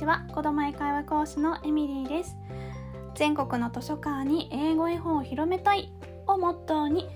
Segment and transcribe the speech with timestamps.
[0.00, 2.34] ちは子ども英会話講師のエミリーです。
[3.16, 5.92] 全国の図書館に英語絵本を広めたい。
[6.26, 7.06] をモットーに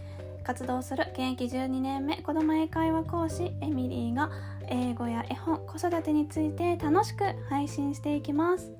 [0.43, 2.19] 活動する現役12年目。
[2.19, 4.31] 子ども英会話講師エミリーが
[4.69, 8.71] 英語や絵本子育てについて楽しく配信していきます。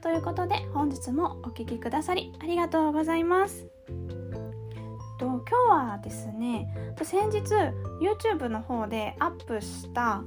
[0.00, 3.64] ということで本日もお聴きくださりありがとうございます。
[5.20, 7.42] 今日はですね先日
[8.00, 10.24] YouTube の方でアップした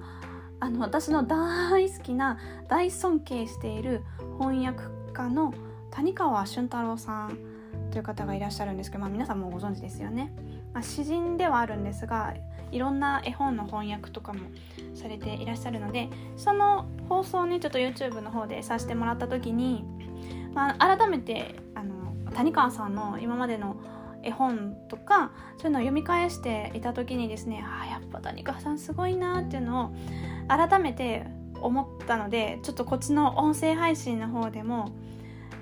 [0.63, 4.01] あの私の大好きな大尊敬している
[4.39, 5.53] 翻訳家の
[5.91, 7.37] 谷川俊太郎さん
[7.91, 10.33] という方がいらっしゃるんですけど、まあ、皆さんもご存知ですよね、
[10.73, 12.33] まあ、詩人ではあるんですが
[12.71, 14.39] いろんな絵本の翻訳とかも
[14.95, 19.83] されていらっしゃるのでその放送をねちょっと YouTube の方でさせてもらった時に、
[20.53, 23.75] まあ、改めてあの谷川さんの今までの
[24.23, 29.95] 絵本とかそういうのを読み返していた時にですねあやっぱ谷川さんすごいなっていうのを
[30.47, 31.25] 改めて
[31.61, 34.91] 思ったのでちょっとこっちの音声配信の方でも、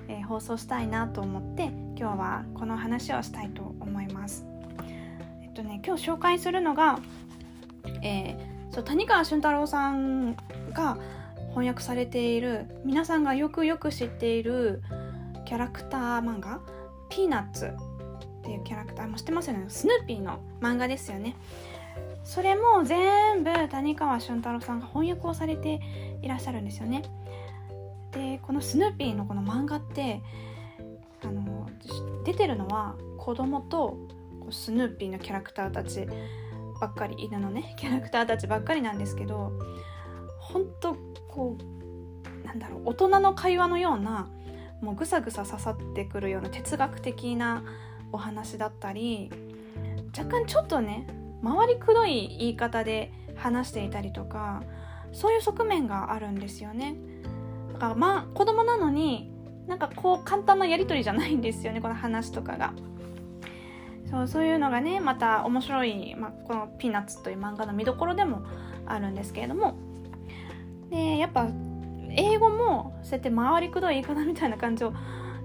[0.07, 1.65] えー、放送したいなと思って
[1.95, 4.45] 今日はこの話をしたいと思います。
[5.43, 6.99] えっとね今日紹介するのが、
[8.02, 10.35] えー、そう谷川俊太郎さん
[10.73, 10.97] が
[11.49, 14.81] 翻訳されている皆さんがよくよく知っている
[15.45, 16.61] キャラクター漫画
[17.09, 19.65] 「ピーナッツ」っていうキャラクターも知ってますよね？
[19.67, 21.35] スヌーピーの漫画ですよね。
[22.23, 25.81] それも全部谷川俊太郎さんが翻訳をされて
[26.22, 27.03] いらっしゃるんですよね。
[28.11, 30.22] でこのスヌーピーのこの漫画って
[31.23, 31.69] あの
[32.25, 33.97] 出てるのは子供と
[34.49, 36.08] スヌーピーのキャラクターたち
[36.80, 39.53] ばっかり犬のね キャラクターたちばっかりなんですけど
[40.39, 40.95] 本当
[41.30, 44.27] こうなんだろう大人の会話のような
[44.81, 47.64] もうぐさぐさ刺さってくるような哲学的な
[48.11, 49.31] お話だったり
[50.17, 51.08] 若干ちょっとね
[51.44, 54.64] 回りくどい言い方で話していたりとか
[55.11, 56.95] そういう側面があるんですよね。
[57.73, 59.32] だからまあ子供なのに
[59.67, 62.73] なんかこう簡単なやり取りじゃないんですよねこの話とかが。
[64.10, 68.42] そうそういうのがねまた面白い、まあ、この「ピーナッツ」という漫画の見どころでも
[68.86, 69.76] あるんですけれども。
[70.89, 71.48] でやっぱ
[72.10, 74.94] 英語もそうやって回りくどい言い方みたいな感じを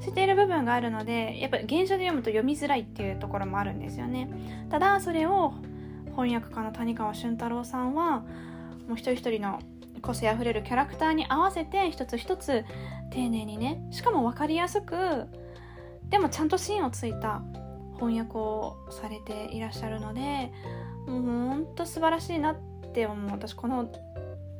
[0.01, 4.29] している部分があるのでやっぱり原書で読むと読みづらいっていうところもあるんですよね。
[4.69, 5.55] ただそれを
[6.17, 8.21] 翻訳家の谷川俊太郎さんは
[8.89, 9.61] もう一人一人の
[10.01, 12.65] 個性あふれるキャラクターに合わせて一つ一つ
[13.11, 15.27] 丁寧にねしかも分かりやすく
[16.09, 17.43] でもちゃんと芯をついた
[17.97, 20.53] 翻訳をされていらっしゃるので
[21.07, 22.57] もうほんと素晴らしいなっ
[22.95, 23.31] て思う。
[23.31, 23.91] 私この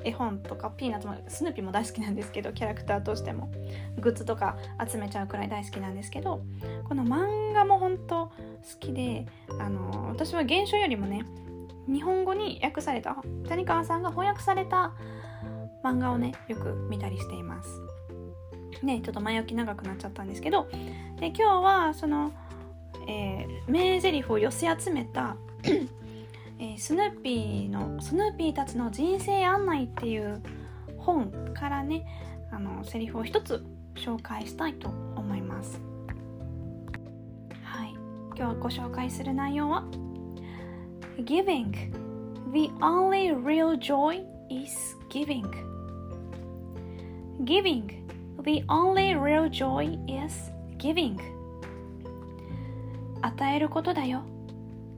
[0.05, 3.51] 絵本とかピーナッツもスヌーピーも大好きなんですけどキャラクターとしても
[3.99, 4.57] グッズとか
[4.89, 6.43] 集めちゃうくらい大好きなんですけど
[6.85, 8.33] この漫画も本当好
[8.79, 9.27] きで
[9.59, 11.25] あの私は原書よりもね
[11.89, 13.17] 日本語に訳された
[13.49, 14.93] 谷川さんが翻訳された
[15.85, 17.81] 漫画をねよく見たりしています。
[18.83, 20.69] ねちょっと前置き長くなっちゃったんですけど
[21.19, 22.33] で今日はその、
[23.09, 25.37] えー、名台詞を寄せ集めた
[26.59, 30.43] えー、スヌーピーのスヌーピーたちの人生案内っていう
[30.99, 32.07] 本からね
[32.51, 33.63] あのセリフを一つ
[33.95, 35.81] 紹介したいと思います。
[37.63, 37.95] はい。
[38.37, 39.85] 今日ご紹介する内容は
[41.25, 41.73] Giving.
[42.53, 45.51] The only real joy is giving.
[47.43, 48.07] Giving.
[48.45, 51.19] The only real joy is giving.
[53.23, 54.25] 与えることだよ。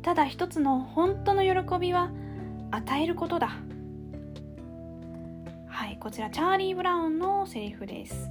[0.03, 2.11] ただ一つの本当の喜びは
[2.73, 3.50] 与えることだ。
[5.69, 8.29] はいこちらチャーリー・ブラウンのセリフです。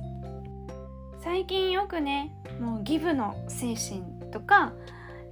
[1.22, 4.74] 最近よくねもうギブの精神とか、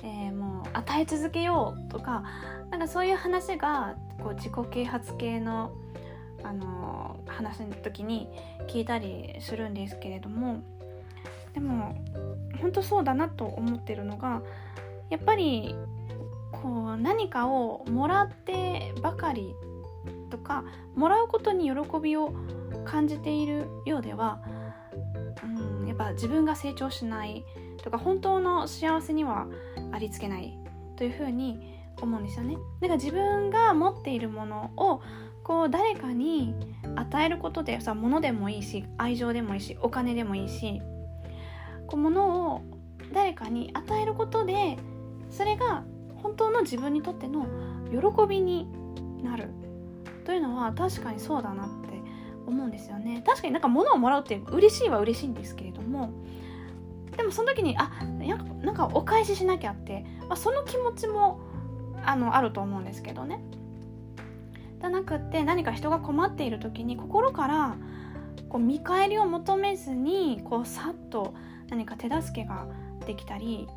[0.04, 2.24] えー、もう与え続けようとか
[2.70, 5.72] なんかそういう話がこう自己啓発系の
[6.44, 8.30] あのー、話の時に
[8.68, 10.62] 聞いたりするんですけれども
[11.56, 11.96] でも
[12.62, 14.44] 本当そうだなと思ってるのが
[15.10, 15.76] やっぱり
[16.52, 19.56] こう何かをもらってばかり
[20.30, 20.64] とか
[20.96, 22.34] もらうことに喜びを
[22.86, 24.42] 感じているようでは、
[25.44, 27.44] うん、やっぱ自分が成長しない
[27.84, 29.48] とか本当の幸せには
[29.92, 30.58] ありつけない
[30.96, 32.56] というふうに思うんですよね。
[32.82, 35.02] だから自分が持っているものを
[35.44, 36.56] こう誰かに
[36.96, 40.82] 与えることでさ物でもいいし愛情でもいいしお金でもいいし
[41.88, 42.62] こう物を
[43.14, 44.78] 誰かに与えることで
[45.30, 45.84] それが
[46.16, 47.46] 本当の自分にとっての
[47.92, 48.68] 喜びに
[49.24, 49.50] なる
[50.26, 52.02] というのは確かにそうだなって
[52.48, 56.12] 思うんですよね確かになんか物をもらうって嬉しいは嬉しいんですけれども
[57.18, 57.92] でもその時にあ
[58.62, 61.40] なんかお返ししなきゃって、まあ、その気持ちも
[62.04, 63.40] あのあると思うんですけどね。
[64.80, 67.76] じゃなくて何か人が困っている時に心から
[68.50, 71.34] こう見返りを求めずにこうさっと
[71.70, 72.68] 何か手助けが
[73.08, 73.68] できたり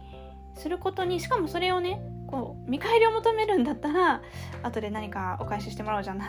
[0.54, 4.22] することにしかもそれをねこう見返りを求めるんだったら
[4.62, 6.28] 後で何かお返ししてもらおうじゃな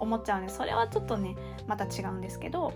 [0.00, 1.36] 思っちゃうんでそれはちょっとね
[1.68, 2.72] また違うんですけど。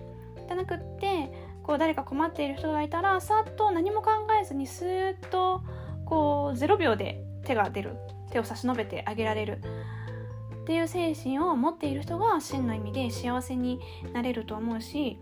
[0.49, 1.31] じゃなくって
[1.69, 5.63] こう誰か困っている人がいたらさっと何も考えずにスーッと
[6.07, 7.97] こう0秒で手が出る
[8.31, 9.61] 手を差し伸べてあげられる
[10.63, 13.81] っていう精神を持っている人が真の意味で幸せに
[14.15, 15.19] なれると思うし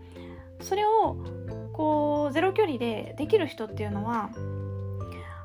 [0.61, 1.17] それを
[1.73, 4.29] こうゼロ距離でできる人っていうのは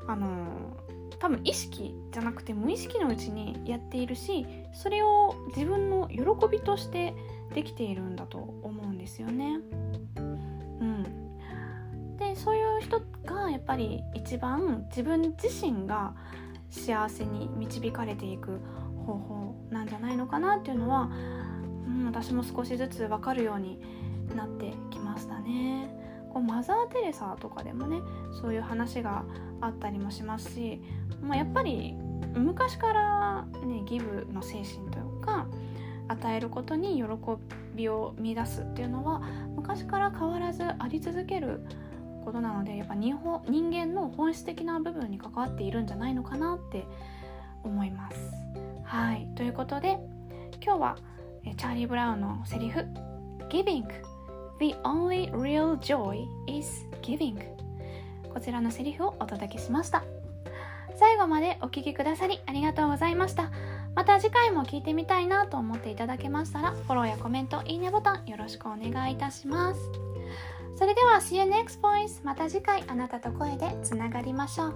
[0.07, 0.77] あの
[1.19, 7.13] 多分意識じゃなくて無意識のうちにやっているしそれを自分の喜びとして
[7.53, 9.59] できているんだと思うんですよね。
[12.33, 16.15] でそういう人がやっぱり一番自分自身が
[16.71, 18.59] 幸せに導かれていく
[19.05, 21.11] 方法なんじゃないのかなっていうのは、
[21.87, 23.79] うん、私も少しずつ分かるように
[24.35, 25.95] なってきましたね。
[26.33, 28.01] こうマザー・テレサとかでもね
[28.41, 29.23] そういう話が
[29.61, 30.81] あったりもしますし、
[31.21, 31.93] まあ、やっぱり
[32.33, 35.45] 昔からねギブの精神というか
[36.07, 37.03] 与えることに喜
[37.75, 39.21] びを見出すっていうのは
[39.55, 41.63] 昔から変わらずあり続ける
[42.23, 46.85] ことなのでやっぱ日本人間の本質的な部分に関わっているんじゃないのかなって
[47.63, 48.17] 思います。
[48.83, 49.27] はい。
[49.35, 49.99] ということで
[50.63, 50.97] 今日は
[51.43, 52.85] チャーリー・ブラウンのセリフ
[53.49, 53.85] 「Giving
[54.59, 57.37] The only real joy is giving
[58.33, 60.03] こちらのセリフをお届けしました。
[60.95, 63.51] 最後までお聴きくださりありがとうございました。
[63.95, 70.12] また次回も聞いてみたいなと思っていただけましたらフォローやコメントいいねボタンよろしくお願いいたします。
[70.75, 74.73] それでは See you next voice また次回あなたと声でつながりましょう。